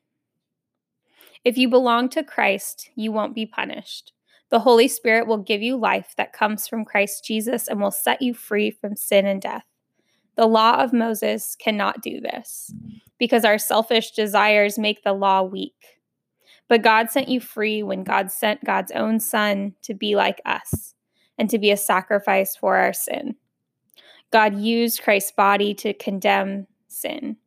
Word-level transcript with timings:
If 1.46 1.58
you 1.58 1.70
belong 1.70 2.10
to 2.10 2.22
Christ, 2.22 2.90
you 2.98 3.14
won't 3.14 3.34
be 3.34 3.46
punished. 3.46 4.12
The 4.50 4.60
Holy 4.60 4.90
Spirit 4.90 5.26
will 5.26 5.38
give 5.38 5.62
you 5.62 5.78
life 5.78 6.14
that 6.18 6.34
comes 6.34 6.68
from 6.68 6.84
Christ 6.84 7.24
Jesus 7.24 7.70
and 7.70 7.80
will 7.80 7.92
set 7.92 8.22
you 8.22 8.34
free 8.34 8.72
from 8.72 8.98
sin 8.98 9.26
and 9.26 9.42
death. 9.42 9.64
The 10.36 10.48
law 10.48 10.84
of 10.84 10.92
Moses 10.92 11.56
cannot 11.58 12.02
do 12.02 12.20
this 12.20 12.74
because 13.18 13.46
our 13.46 13.58
selfish 13.58 14.12
desires 14.12 14.78
make 14.78 15.04
the 15.04 15.14
law 15.14 15.44
weak. 15.44 16.02
But 16.68 16.82
God 16.82 17.10
sent 17.10 17.30
you 17.30 17.40
free 17.40 17.84
when 17.84 18.04
God 18.04 18.32
sent 18.32 18.66
God's 18.66 18.92
own 18.92 19.22
Son 19.22 19.76
to 19.84 19.94
be 19.94 20.18
like 20.18 20.42
us 20.46 20.95
and 21.38 21.50
to 21.50 21.60
be 21.60 21.72
a 21.72 21.78
sacrifice 21.78 22.56
for 22.56 22.78
our 22.78 22.94
sin. 22.94 23.36
God 24.32 24.56
used 24.56 25.04
Christ's 25.04 25.32
body 25.32 25.74
to 25.76 25.94
condemn 25.94 26.68
sin. 26.88 27.38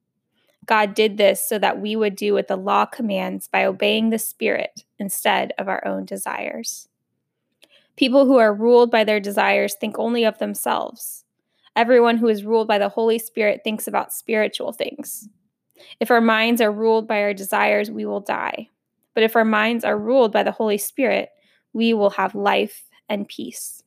God 0.67 0.95
did 0.95 1.17
this 1.17 1.47
so 1.47 1.59
that 1.59 1.81
we 1.81 1.97
would 1.97 2.15
do 2.15 2.35
what 2.35 2.49
the 2.49 2.57
law 2.57 2.85
commands 2.85 3.49
by 3.49 3.65
obeying 3.65 4.11
the 4.11 4.19
Spirit 4.19 4.85
instead 4.99 5.53
of 5.59 5.69
our 5.69 5.85
own 5.87 6.05
desires. 6.05 6.89
People 7.97 8.27
who 8.27 8.37
are 8.37 8.55
ruled 8.55 8.91
by 8.91 9.03
their 9.03 9.19
desires 9.19 9.75
think 9.75 9.99
only 9.99 10.25
of 10.25 10.39
themselves. 10.39 11.25
Everyone 11.75 12.19
who 12.19 12.29
is 12.29 12.45
ruled 12.45 12.69
by 12.69 12.79
the 12.79 12.89
Holy 12.89 13.19
Spirit 13.19 13.63
thinks 13.65 13.89
about 13.89 14.13
spiritual 14.13 14.73
things. 14.73 15.29
If 16.01 16.11
our 16.11 16.21
minds 16.21 16.61
are 16.61 16.73
ruled 16.73 17.09
by 17.09 17.23
our 17.23 17.35
desires, 17.35 17.91
we 17.91 18.05
will 18.05 18.21
die. 18.21 18.69
But 19.15 19.23
if 19.23 19.35
our 19.35 19.45
minds 19.45 19.85
are 19.85 19.99
ruled 19.99 20.33
by 20.33 20.43
the 20.43 20.53
Holy 20.53 20.79
Spirit, 20.79 21.31
we 21.73 21.95
will 21.95 22.11
have 22.11 22.35
life 22.35 22.85
and 23.09 23.29
peace. 23.29 23.83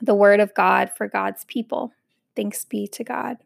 The 0.00 0.14
word 0.14 0.40
of 0.40 0.54
God 0.54 0.90
for 0.96 1.08
God's 1.08 1.44
people. 1.44 1.92
Thanks 2.34 2.64
be 2.64 2.86
to 2.88 3.04
God. 3.04 3.38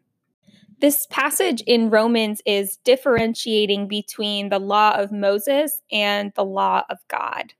This 0.79 1.07
passage 1.09 1.61
in 1.61 1.89
Romans 1.89 2.41
is 2.45 2.77
differentiating 2.83 3.87
between 3.87 4.49
the 4.49 4.59
law 4.59 4.95
of 4.95 5.11
Moses 5.11 5.81
and 5.91 6.33
the 6.35 6.45
law 6.45 6.83
of 6.89 6.99
God. 7.07 7.53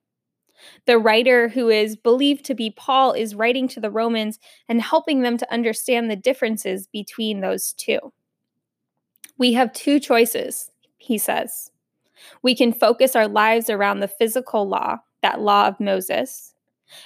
The 0.86 0.98
writer, 0.98 1.48
who 1.48 1.70
is 1.70 1.96
believed 1.96 2.46
to 2.46 2.56
be 2.56 2.72
Paul, 2.72 3.14
is 3.14 3.36
writing 3.36 3.68
to 3.70 3.80
the 3.80 3.92
Romans 3.92 4.40
and 4.68 4.82
helping 4.82 5.22
them 5.22 5.38
to 5.38 5.54
understand 5.54 6.10
the 6.10 6.16
differences 6.16 6.88
between 6.88 7.42
those 7.42 7.74
two. 7.74 8.14
We 9.38 9.54
have 9.54 9.74
two 9.74 10.00
choices, 10.00 10.72
he 10.98 11.18
says. 11.18 11.72
We 12.42 12.56
can 12.56 12.74
focus 12.74 13.16
our 13.16 13.28
lives 13.28 13.70
around 13.70 14.00
the 14.00 14.08
physical 14.08 14.68
law, 14.68 14.98
that 15.22 15.42
law 15.42 15.68
of 15.68 15.80
Moses, 15.80 16.55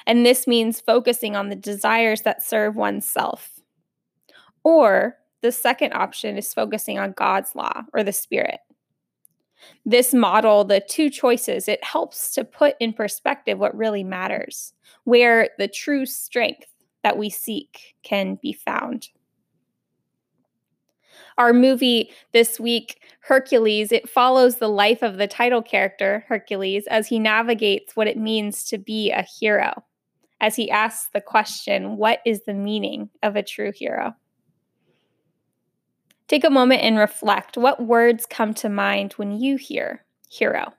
and 0.05 0.25
this 0.25 0.47
means 0.47 0.81
focusing 0.81 1.35
on 1.35 1.49
the 1.49 1.55
desires 1.55 2.21
that 2.21 2.43
serve 2.43 2.75
oneself. 2.75 3.59
Or 4.63 5.17
the 5.41 5.51
second 5.51 5.93
option 5.93 6.37
is 6.37 6.53
focusing 6.53 6.99
on 6.99 7.13
God's 7.13 7.55
law 7.55 7.83
or 7.93 8.03
the 8.03 8.13
Spirit. 8.13 8.59
This 9.85 10.13
model, 10.13 10.63
the 10.63 10.81
two 10.81 11.09
choices, 11.09 11.67
it 11.67 11.83
helps 11.83 12.33
to 12.33 12.43
put 12.43 12.75
in 12.79 12.93
perspective 12.93 13.59
what 13.59 13.75
really 13.75 14.03
matters, 14.03 14.73
where 15.03 15.49
the 15.57 15.67
true 15.67 16.05
strength 16.05 16.67
that 17.03 17.17
we 17.17 17.29
seek 17.29 17.95
can 18.03 18.37
be 18.41 18.53
found 18.53 19.09
our 21.39 21.53
movie 21.53 22.11
this 22.33 22.59
week, 22.59 23.01
Hercules, 23.21 23.91
it 23.91 24.09
follows 24.09 24.57
the 24.57 24.67
life 24.67 25.01
of 25.01 25.17
the 25.17 25.27
title 25.27 25.61
character, 25.61 26.25
Hercules, 26.27 26.85
as 26.87 27.07
he 27.07 27.17
navigates 27.17 27.95
what 27.95 28.07
it 28.07 28.17
means 28.17 28.65
to 28.65 28.77
be 28.77 29.09
a 29.09 29.23
hero, 29.23 29.83
as 30.41 30.55
he 30.55 30.69
asks 30.69 31.09
the 31.13 31.21
question, 31.21 31.97
What 31.97 32.19
is 32.25 32.43
the 32.43 32.53
meaning 32.53 33.09
of 33.23 33.35
a 33.35 33.43
true 33.43 33.71
hero? 33.73 34.13
Take 36.27 36.43
a 36.43 36.49
moment 36.49 36.83
and 36.83 36.97
reflect. 36.97 37.57
What 37.57 37.85
words 37.85 38.25
come 38.25 38.53
to 38.55 38.69
mind 38.69 39.13
when 39.13 39.31
you 39.31 39.55
hear 39.55 40.05
hero? 40.29 40.73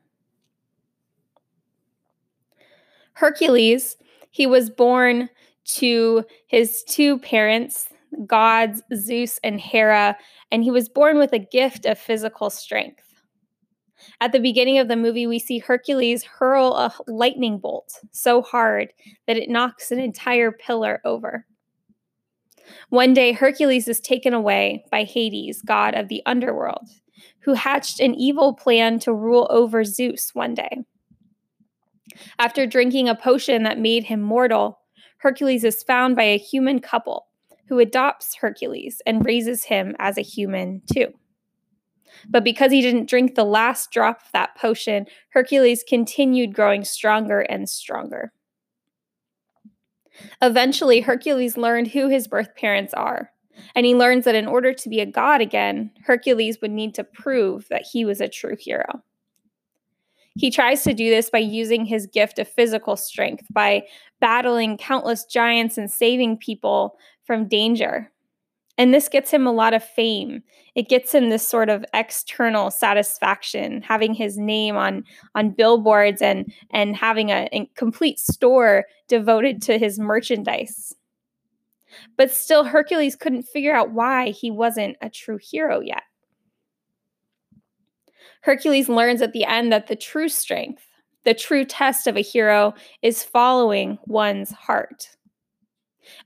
Hercules, 3.15 3.97
he 4.31 4.47
was 4.47 4.71
born 4.71 5.29
to 5.65 6.25
his 6.47 6.85
two 6.85 7.19
parents, 7.19 7.89
gods 8.27 8.83
Zeus 8.95 9.39
and 9.43 9.61
Hera, 9.61 10.17
and 10.51 10.63
he 10.63 10.71
was 10.71 10.89
born 10.89 11.19
with 11.19 11.33
a 11.33 11.39
gift 11.39 11.87
of 11.87 11.99
physical 11.99 12.51
strength. 12.51 13.05
At 14.21 14.33
the 14.33 14.41
beginning 14.41 14.79
of 14.79 14.89
the 14.89 14.97
movie, 14.97 15.27
we 15.27 15.39
see 15.39 15.59
Hercules 15.59 16.25
hurl 16.25 16.75
a 16.75 16.93
lightning 17.07 17.59
bolt 17.59 18.01
so 18.13 18.43
hard 18.43 18.93
that 19.27 19.37
it 19.37 19.51
knocks 19.51 19.91
an 19.91 19.99
entire 19.99 20.53
pillar 20.53 21.01
over. 21.05 21.47
One 22.89 23.15
day, 23.15 23.33
Hercules 23.33 23.89
is 23.89 24.01
taken 24.01 24.33
away 24.33 24.85
by 24.91 25.05
Hades, 25.05 25.63
god 25.63 25.95
of 25.95 26.09
the 26.09 26.23
underworld, 26.25 26.89
who 27.41 27.55
hatched 27.55 28.01
an 28.01 28.15
evil 28.15 28.55
plan 28.55 28.99
to 29.01 29.13
rule 29.13 29.47
over 29.51 29.85
Zeus 29.85 30.31
one 30.35 30.55
day. 30.55 30.79
After 32.39 32.67
drinking 32.67 33.09
a 33.09 33.15
potion 33.15 33.63
that 33.65 33.79
made 33.79 34.05
him 34.05 34.21
mortal, 34.21 34.81
Hercules 35.19 35.65
is 35.65 35.83
found 35.83 36.17
by 36.17 36.25
a 36.25 36.39
human 36.39 36.81
couple 36.81 37.27
who 37.71 37.79
adopts 37.79 38.35
Hercules 38.35 39.01
and 39.07 39.25
raises 39.25 39.65
him 39.65 39.95
as 40.01 40.19
a 40.19 40.23
human 40.23 40.83
too. 40.93 41.15
But 42.29 42.43
because 42.43 42.73
he 42.73 42.83
didn't 42.83 43.09
drink 43.09 43.37
the 43.37 43.45
last 43.45 43.93
drop 43.93 44.23
of 44.23 44.33
that 44.33 44.57
potion, 44.57 45.07
Hercules 45.31 45.85
continued 45.89 46.53
growing 46.53 46.85
stronger 46.85 47.41
and 47.41 47.69
stronger. 47.69 48.33
Eventually, 50.43 51.01
Hercules 51.01 51.57
learned 51.57 51.89
who 51.89 52.09
his 52.09 52.27
birth 52.27 52.57
parents 52.57 52.93
are, 52.93 53.31
and 53.77 53.87
he 53.87 53.95
learns 53.95 54.25
that 54.25 54.35
in 54.35 54.49
order 54.49 54.75
to 54.75 54.89
be 54.89 54.99
a 54.99 55.07
god 55.07 55.41
again, 55.41 55.93
Hercules 56.05 56.59
would 56.61 56.73
need 56.73 56.93
to 56.97 57.05
prove 57.05 57.69
that 57.71 57.87
he 57.93 58.05
was 58.05 58.21
a 58.21 58.29
true 58.29 58.57
hero. 58.59 59.05
He 60.37 60.51
tries 60.51 60.83
to 60.85 60.95
do 60.95 61.11
this 61.11 61.29
by 61.29 61.39
using 61.39 61.85
his 61.85 62.07
gift 62.07 62.39
of 62.39 62.49
physical 62.49 62.97
strength, 62.97 63.47
by 63.51 63.83
battling 64.21 64.77
countless 64.77 65.25
giants 65.25 65.77
and 65.77 65.91
saving 65.91 66.39
people 66.39 66.97
from 67.25 67.49
danger. 67.49 68.11
And 68.79 68.95
this 68.95 69.09
gets 69.09 69.31
him 69.31 69.47
a 69.47 69.53
lot 69.53 69.75
of 69.75 69.85
fame. 69.85 70.43
It 70.75 70.89
gets 70.89 71.15
him 71.15 71.29
this 71.29 71.47
sort 71.47 71.69
of 71.69 71.85
external 71.93 72.71
satisfaction, 72.71 73.83
having 73.83 74.15
his 74.15 74.39
name 74.39 74.77
on 74.77 75.05
on 75.35 75.51
billboards 75.51 76.23
and 76.23 76.51
and 76.71 76.97
having 76.97 77.31
a, 77.31 77.49
a 77.53 77.71
complete 77.75 78.19
store 78.19 78.87
devoted 79.09 79.61
to 79.63 79.79
his 79.79 79.99
merchandise. 79.99 80.95
But 82.17 82.31
still 82.31 82.65
Hercules 82.65 83.17
couldn't 83.17 83.43
figure 83.43 83.75
out 83.75 83.91
why 83.91 84.31
he 84.31 84.51
wasn't 84.51 84.97
a 85.03 85.11
true 85.11 85.39
hero 85.43 85.81
yet. 85.81 86.05
Hercules 88.43 88.89
learns 88.89 89.23
at 89.23 89.33
the 89.33 89.45
end 89.45 89.73
that 89.73 89.87
the 89.87 89.97
true 89.97 90.29
strength, 90.29 90.87
the 91.25 91.35
true 91.35 91.65
test 91.65 92.07
of 92.07 92.17
a 92.17 92.23
hero 92.23 92.75
is 93.03 93.23
following 93.23 93.99
one's 94.07 94.51
heart. 94.51 95.11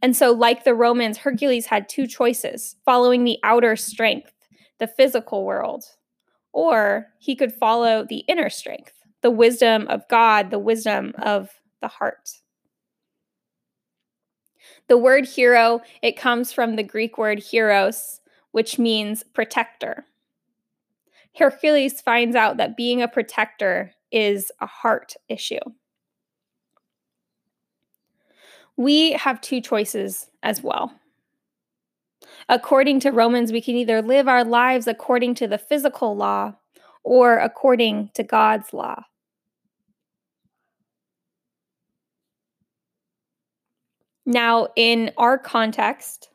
And 0.01 0.17
so, 0.17 0.31
like 0.33 0.65
the 0.65 0.75
Romans, 0.75 1.19
Hercules 1.19 1.67
had 1.67 1.89
two 1.89 2.07
choices 2.07 2.77
following 2.85 3.25
the 3.25 3.39
outer 3.43 3.77
strength, 3.77 4.33
the 4.79 4.87
physical 4.87 5.45
world, 5.45 5.85
or 6.53 7.07
he 7.19 7.35
could 7.35 7.53
follow 7.53 8.07
the 8.09 8.25
inner 8.29 8.49
strength, 8.49 8.95
the 9.21 9.31
wisdom 9.31 9.87
of 9.89 10.07
God, 10.09 10.51
the 10.51 10.59
wisdom 10.59 11.13
of 11.19 11.51
the 11.81 11.89
heart. 11.89 12.31
The 14.89 14.99
word 14.99 15.27
hero, 15.27 15.81
it 16.03 16.17
comes 16.17 16.53
from 16.53 16.77
the 16.77 16.83
Greek 16.83 17.19
word 17.19 17.39
heros, 17.39 18.21
which 18.53 18.79
means 18.79 19.23
protector. 19.23 20.07
Hercules 21.37 22.01
finds 22.01 22.37
out 22.37 22.57
that 22.59 22.77
being 22.77 23.03
a 23.03 23.09
protector 23.09 23.93
is 24.13 24.53
a 24.61 24.67
heart 24.67 25.15
issue. 25.29 25.61
We 28.77 29.13
have 29.13 29.41
two 29.41 29.61
choices 29.61 30.29
as 30.43 30.63
well. 30.63 30.93
According 32.49 33.01
to 33.01 33.11
Romans, 33.11 33.53
we 33.53 33.61
can 33.61 33.77
either 33.77 34.03
live 34.03 34.29
our 34.29 34.45
lives 34.45 34.87
according 34.87 35.35
to 35.37 35.47
the 35.47 35.59
physical 35.59 36.17
law 36.17 36.55
or 37.03 37.39
according 37.39 38.11
to 38.15 38.23
God's 38.23 38.73
law. 38.73 39.05
Now, 44.27 44.69
in 44.75 45.13
our 45.19 45.39
context, 45.39 46.31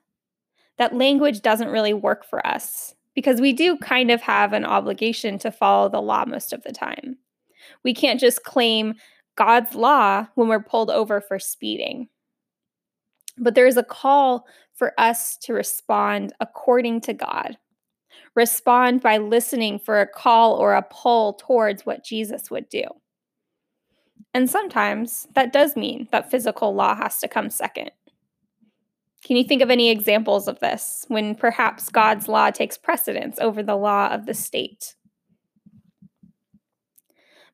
that 0.77 0.95
language 0.95 1.41
doesn't 1.41 1.69
really 1.69 1.94
work 1.94 2.24
for 2.24 2.45
us 2.45 2.94
because 3.16 3.42
we 3.42 3.54
do 3.54 3.78
kind 3.78 4.12
of 4.12 4.22
have 4.22 4.54
an 4.54 4.66
obligation 4.66 5.38
to 5.40 5.52
follow 5.52 5.90
the 5.90 6.02
law 6.02 6.26
most 6.26 6.54
of 6.54 6.64
the 6.64 6.72
time. 6.72 7.18
We 7.84 7.94
can't 7.94 8.20
just 8.20 8.44
claim 8.44 8.96
God's 9.36 9.76
law 9.76 10.28
when 10.36 10.48
we're 10.48 10.64
pulled 10.64 10.90
over 10.90 11.22
for 11.22 11.40
speeding. 11.40 12.10
But 13.38 13.56
there 13.56 13.68
is 13.68 13.78
a 13.78 13.84
call 13.84 14.46
for 14.74 14.94
us 14.98 15.38
to 15.38 15.54
respond 15.54 16.34
according 16.40 17.02
to 17.02 17.14
God. 17.14 17.58
Respond 18.36 19.02
by 19.02 19.18
listening 19.18 19.80
for 19.80 20.00
a 20.00 20.08
call 20.08 20.56
or 20.56 20.74
a 20.74 20.86
pull 20.90 21.34
towards 21.34 21.86
what 21.86 22.04
Jesus 22.04 22.52
would 22.52 22.70
do. 22.70 22.84
And 24.34 24.50
sometimes 24.50 25.28
that 25.36 25.52
does 25.52 25.76
mean 25.76 26.08
that 26.12 26.30
physical 26.30 26.74
law 26.76 26.96
has 26.96 27.20
to 27.20 27.28
come 27.28 27.50
second. 27.50 27.92
Can 29.24 29.36
you 29.36 29.44
think 29.44 29.62
of 29.62 29.69
any 29.69 29.89
examples 29.89 30.48
of 30.48 30.60
this 30.60 31.06
when 31.07 31.36
perhaps 31.36 31.89
God's 31.89 32.27
law 32.27 32.51
takes 32.51 32.77
precedence 32.77 33.38
over 33.39 33.62
the 33.62 33.75
law 33.75 34.07
of 34.07 34.25
the 34.25 34.33
state? 34.33 34.95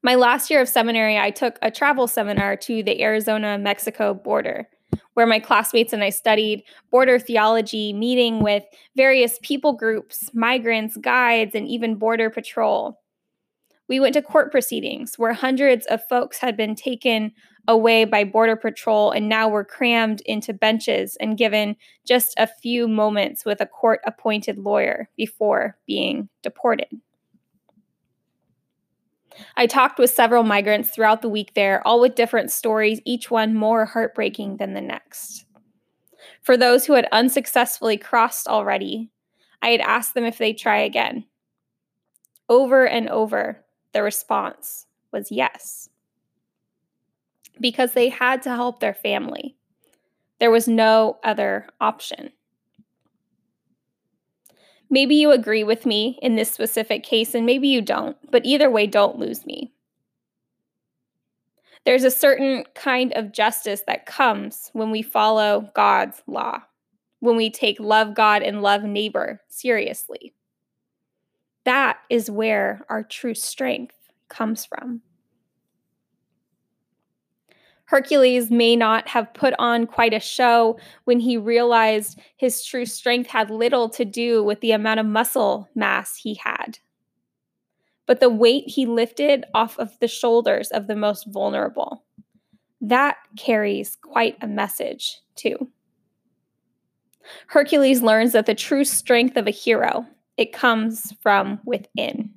My 0.03 0.13
last 0.13 0.51
year 0.51 0.62
of 0.62 0.69
seminary, 0.69 1.17
I 1.17 1.31
took 1.31 1.57
a 1.63 1.71
travel 1.71 2.07
seminar 2.07 2.56
to 2.57 2.83
the 2.83 3.01
Arizona 3.01 3.57
Mexico 3.57 4.13
border, 4.13 4.69
where 5.15 5.25
my 5.25 5.39
classmates 5.39 5.94
and 5.94 6.03
I 6.03 6.12
studied 6.12 6.63
border 6.91 7.17
theology, 7.17 7.91
meeting 7.91 8.44
with 8.44 8.63
various 8.95 9.39
people 9.41 9.73
groups, 9.73 10.29
migrants, 10.35 10.95
guides, 10.97 11.56
and 11.56 11.68
even 11.68 11.95
Border 11.95 12.29
Patrol. 12.29 13.01
We 13.87 13.99
went 13.99 14.13
to 14.13 14.21
court 14.21 14.51
proceedings 14.51 15.17
where 15.17 15.33
hundreds 15.33 15.85
of 15.87 16.07
folks 16.07 16.39
had 16.39 16.57
been 16.57 16.75
taken 16.75 17.31
away 17.67 18.05
by 18.05 18.23
Border 18.23 18.55
Patrol 18.55 19.11
and 19.11 19.29
now 19.29 19.47
were 19.47 19.63
crammed 19.63 20.21
into 20.21 20.53
benches 20.53 21.15
and 21.17 21.37
given 21.37 21.75
just 22.05 22.33
a 22.37 22.47
few 22.47 22.87
moments 22.87 23.45
with 23.45 23.61
a 23.61 23.65
court 23.65 24.01
appointed 24.05 24.57
lawyer 24.57 25.09
before 25.17 25.77
being 25.85 26.29
deported. 26.41 26.87
I 29.57 29.67
talked 29.67 29.99
with 29.99 30.09
several 30.09 30.43
migrants 30.43 30.89
throughout 30.89 31.21
the 31.21 31.29
week 31.29 31.53
there, 31.55 31.85
all 31.85 31.99
with 31.99 32.15
different 32.15 32.51
stories, 32.51 33.01
each 33.05 33.29
one 33.29 33.53
more 33.53 33.85
heartbreaking 33.85 34.57
than 34.57 34.73
the 34.73 34.81
next. 34.81 35.45
For 36.41 36.55
those 36.55 36.85
who 36.85 36.93
had 36.93 37.07
unsuccessfully 37.11 37.97
crossed 37.97 38.47
already, 38.47 39.11
I 39.61 39.69
had 39.69 39.81
asked 39.81 40.13
them 40.13 40.25
if 40.25 40.37
they'd 40.37 40.57
try 40.57 40.79
again. 40.79 41.25
Over 42.47 42.85
and 42.85 43.09
over, 43.09 43.64
the 43.95 44.03
response 44.03 44.88
was 45.13 45.31
yes. 45.31 45.89
Because 47.62 47.94
they 47.94 48.09
had 48.09 48.42
to 48.42 48.50
help 48.50 48.81
their 48.81 48.94
family. 48.94 49.56
There 50.42 50.51
was 50.51 50.68
no 50.68 51.18
other 51.24 51.69
option. 51.80 52.33
Maybe 54.89 55.15
you 55.15 55.31
agree 55.31 55.63
with 55.63 55.86
me 55.86 56.19
in 56.21 56.36
this 56.36 56.51
specific 56.51 57.03
case, 57.03 57.33
and 57.33 57.45
maybe 57.45 57.69
you 57.69 57.81
don't, 57.81 58.18
but 58.30 58.45
either 58.45 58.69
way, 58.69 58.86
don't 58.86 59.18
lose 59.18 59.45
me. 59.45 59.71
There's 61.86 62.03
a 62.03 62.12
certain 62.12 62.65
kind 62.75 63.13
of 63.13 63.31
justice 63.31 63.83
that 63.88 64.06
comes 64.06 64.71
when 64.74 64.92
we 64.92 65.01
follow 65.01 65.71
God's 65.74 66.21
law, 66.27 66.59
when 67.21 67.38
we 67.38 67.50
take 67.50 67.80
love 67.80 68.13
God 68.13 68.44
and 68.44 68.62
love 68.62 68.83
neighbor 68.83 69.42
seriously. 69.47 70.34
That 71.65 71.97
is 72.09 72.31
where 72.31 72.85
our 72.89 73.03
true 73.03 73.33
strength 73.33 73.95
comes 74.29 74.65
from. 74.65 75.01
Hercules 77.85 78.50
may 78.50 78.75
not 78.75 79.07
have 79.09 79.33
put 79.33 79.53
on 79.59 79.85
quite 79.85 80.13
a 80.13 80.19
show 80.19 80.79
when 81.03 81.19
he 81.19 81.38
realized 81.38 82.19
his 82.35 82.63
true 82.63 82.85
strength 82.85 83.29
had 83.29 83.51
little 83.51 83.89
to 83.89 84.03
do 84.03 84.44
with 84.44 84.59
the 84.62 84.71
amount 84.71 85.00
of 85.00 85.06
muscle 85.06 85.69
mass 85.75 86.15
he 86.15 86.35
had, 86.35 86.79
but 88.07 88.19
the 88.19 88.29
weight 88.29 88.63
he 88.68 88.88
lifted 88.88 89.45
off 89.53 89.77
of 89.77 90.00
the 90.00 90.07
shoulders 90.07 90.69
of 90.69 90.88
the 90.88 90.95
most 90.95 91.27
vulnerable. 91.27 92.03
That 92.81 93.18
carries 93.38 93.95
quite 93.95 94.38
a 94.41 94.47
message, 94.47 95.19
too. 95.35 95.69
Hercules 97.47 98.01
learns 98.01 98.33
that 98.33 98.47
the 98.47 98.56
true 98.56 98.83
strength 98.83 99.38
of 99.38 99.47
a 99.47 99.51
hero, 99.51 100.07
it 100.37 100.53
comes 100.53 101.13
from 101.21 101.59
within. 101.65 102.31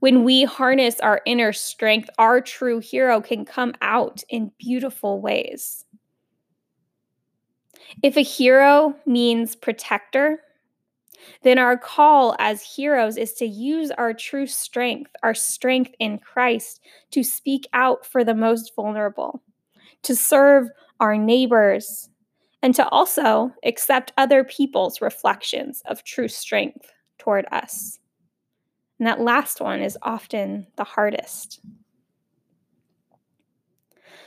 When 0.00 0.24
we 0.24 0.44
harness 0.44 1.00
our 1.00 1.22
inner 1.26 1.52
strength, 1.52 2.10
our 2.18 2.40
true 2.40 2.80
hero 2.80 3.20
can 3.20 3.44
come 3.44 3.74
out 3.80 4.22
in 4.28 4.52
beautiful 4.58 5.20
ways. 5.20 5.84
If 8.02 8.16
a 8.16 8.22
hero 8.22 8.94
means 9.06 9.56
protector, 9.56 10.42
then 11.42 11.58
our 11.58 11.76
call 11.76 12.34
as 12.38 12.62
heroes 12.62 13.16
is 13.16 13.34
to 13.34 13.46
use 13.46 13.90
our 13.92 14.14
true 14.14 14.46
strength, 14.46 15.10
our 15.22 15.34
strength 15.34 15.94
in 15.98 16.18
Christ, 16.18 16.80
to 17.10 17.22
speak 17.22 17.66
out 17.72 18.06
for 18.06 18.24
the 18.24 18.34
most 18.34 18.72
vulnerable, 18.74 19.42
to 20.02 20.16
serve 20.16 20.68
our 20.98 21.16
neighbors, 21.16 22.08
and 22.62 22.74
to 22.74 22.88
also 22.88 23.52
accept 23.64 24.12
other 24.16 24.44
people's 24.44 25.00
reflections 25.00 25.82
of 25.86 26.04
true 26.04 26.28
strength 26.28 26.92
toward 27.18 27.46
us. 27.52 27.98
And 28.98 29.06
that 29.06 29.20
last 29.20 29.60
one 29.60 29.80
is 29.80 29.96
often 30.02 30.66
the 30.76 30.84
hardest. 30.84 31.60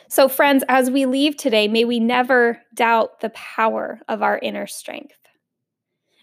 So, 0.07 0.27
friends, 0.27 0.63
as 0.67 0.91
we 0.91 1.05
leave 1.05 1.37
today, 1.37 1.67
may 1.67 1.85
we 1.85 1.99
never 1.99 2.61
doubt 2.73 3.21
the 3.21 3.29
power 3.31 3.99
of 4.07 4.21
our 4.21 4.37
inner 4.39 4.67
strength. 4.67 5.17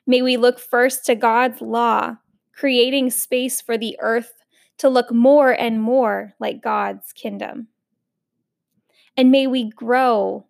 May 0.06 0.22
we 0.22 0.36
look 0.36 0.58
first 0.58 1.06
to 1.06 1.14
God's 1.14 1.60
law, 1.60 2.16
creating 2.52 3.10
space 3.10 3.60
for 3.60 3.78
the 3.78 3.96
earth 4.00 4.32
to 4.78 4.88
look 4.88 5.12
more 5.12 5.52
and 5.52 5.80
more 5.82 6.32
like 6.40 6.62
God's 6.62 7.12
kingdom. 7.12 7.68
And 9.16 9.30
may 9.30 9.46
we 9.46 9.70
grow 9.70 10.46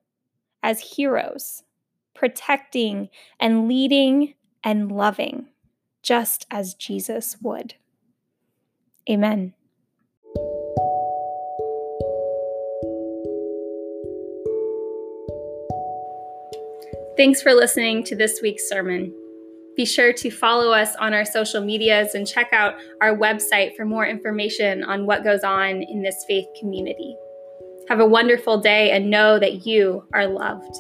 as 0.63 0.97
heroes, 0.97 1.63
protecting 2.15 3.09
and 3.39 3.69
leading 3.69 4.35
and 4.63 4.93
loving, 4.93 5.49
just 6.03 6.47
as 6.51 6.75
Jesus 6.75 7.37
would. 7.41 7.75
Amen. 9.09 9.55
Thanks 17.17 17.43
for 17.43 17.53
listening 17.53 18.03
to 18.05 18.17
this 18.17 18.41
week's 18.43 18.69
sermon. 18.69 19.15
Be 19.77 19.85
sure 19.85 20.13
to 20.15 20.31
follow 20.31 20.73
us 20.73 20.95
on 20.97 21.13
our 21.13 21.25
social 21.25 21.63
medias 21.63 22.15
and 22.15 22.27
check 22.27 22.53
out 22.53 22.75
our 23.01 23.17
website 23.17 23.77
for 23.77 23.85
more 23.85 24.07
information 24.07 24.83
on 24.83 25.07
what 25.07 25.25
goes 25.25 25.45
on 25.45 25.83
in 25.83 26.03
this 26.03 26.25
faith 26.27 26.47
community. 26.59 27.17
Have 27.91 27.99
a 27.99 28.07
wonderful 28.07 28.61
day 28.61 28.93
and 28.93 29.11
know 29.11 29.41
that 29.41 29.67
you 29.67 30.05
are 30.15 30.29
loved. 30.29 30.77